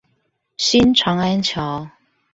[0.57, 1.87] 新長安橋